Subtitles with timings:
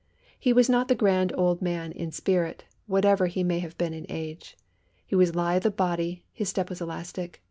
[0.39, 4.07] He was not the grand old man in spirit, whatever he may have been in
[4.09, 4.57] age.
[5.05, 7.39] He was lithe of body, his step was elastic.